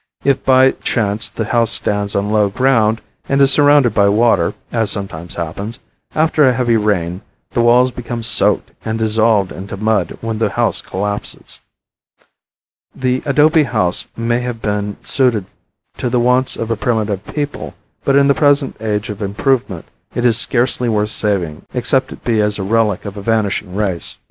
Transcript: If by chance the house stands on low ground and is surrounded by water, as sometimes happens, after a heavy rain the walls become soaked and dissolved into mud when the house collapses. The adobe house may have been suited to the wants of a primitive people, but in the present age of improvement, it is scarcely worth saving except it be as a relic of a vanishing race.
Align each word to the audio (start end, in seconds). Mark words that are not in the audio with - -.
If 0.23 0.43
by 0.43 0.71
chance 0.81 1.29
the 1.29 1.45
house 1.45 1.69
stands 1.69 2.15
on 2.15 2.31
low 2.31 2.49
ground 2.49 3.01
and 3.29 3.39
is 3.39 3.51
surrounded 3.51 3.93
by 3.93 4.09
water, 4.09 4.55
as 4.71 4.89
sometimes 4.89 5.35
happens, 5.35 5.77
after 6.15 6.43
a 6.43 6.53
heavy 6.53 6.75
rain 6.75 7.21
the 7.51 7.61
walls 7.61 7.91
become 7.91 8.23
soaked 8.23 8.71
and 8.83 8.97
dissolved 8.97 9.51
into 9.51 9.77
mud 9.77 10.17
when 10.21 10.39
the 10.39 10.49
house 10.49 10.81
collapses. 10.81 11.59
The 12.95 13.21
adobe 13.27 13.61
house 13.61 14.07
may 14.17 14.39
have 14.39 14.59
been 14.59 14.97
suited 15.03 15.45
to 15.97 16.09
the 16.09 16.19
wants 16.19 16.57
of 16.57 16.71
a 16.71 16.75
primitive 16.75 17.23
people, 17.27 17.75
but 18.03 18.15
in 18.15 18.27
the 18.27 18.33
present 18.33 18.77
age 18.81 19.09
of 19.09 19.21
improvement, 19.21 19.85
it 20.15 20.25
is 20.25 20.35
scarcely 20.35 20.89
worth 20.89 21.11
saving 21.11 21.63
except 21.75 22.11
it 22.11 22.23
be 22.23 22.41
as 22.41 22.57
a 22.57 22.63
relic 22.63 23.05
of 23.05 23.17
a 23.17 23.21
vanishing 23.21 23.75
race. 23.75 24.17